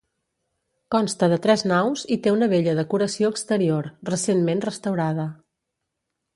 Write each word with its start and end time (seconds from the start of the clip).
Consta 0.95 1.29
de 1.33 1.37
tres 1.43 1.63
naus 1.73 2.07
i 2.15 2.17
té 2.25 2.33
una 2.37 2.49
bella 2.55 2.75
decoració 2.81 3.31
exterior, 3.35 3.93
recentment 4.13 4.67
restaurada. 4.69 5.31